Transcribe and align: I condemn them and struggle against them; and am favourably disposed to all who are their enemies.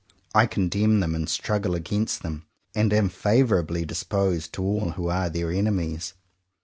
I 0.33 0.47
condemn 0.47 0.99
them 0.99 1.13
and 1.13 1.29
struggle 1.29 1.75
against 1.75 2.23
them; 2.23 2.47
and 2.73 2.91
am 2.91 3.07
favourably 3.07 3.85
disposed 3.85 4.51
to 4.53 4.63
all 4.63 4.89
who 4.93 5.09
are 5.09 5.29
their 5.29 5.51
enemies. 5.51 6.15